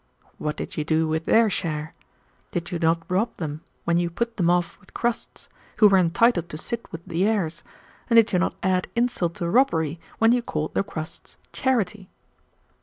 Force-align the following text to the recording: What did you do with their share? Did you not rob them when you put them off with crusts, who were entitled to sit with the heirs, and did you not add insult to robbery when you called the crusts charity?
What 0.39 0.57
did 0.57 0.77
you 0.77 0.83
do 0.83 1.07
with 1.07 1.25
their 1.25 1.47
share? 1.47 1.93
Did 2.49 2.71
you 2.71 2.79
not 2.79 3.03
rob 3.07 3.37
them 3.37 3.61
when 3.83 3.97
you 3.97 4.09
put 4.09 4.35
them 4.37 4.49
off 4.49 4.79
with 4.79 4.95
crusts, 4.95 5.47
who 5.77 5.87
were 5.87 5.99
entitled 5.99 6.49
to 6.49 6.57
sit 6.57 6.91
with 6.91 7.05
the 7.05 7.23
heirs, 7.27 7.61
and 8.09 8.17
did 8.17 8.33
you 8.33 8.39
not 8.39 8.55
add 8.63 8.87
insult 8.95 9.35
to 9.35 9.47
robbery 9.47 9.99
when 10.17 10.31
you 10.31 10.41
called 10.41 10.73
the 10.73 10.81
crusts 10.83 11.37
charity? 11.53 12.09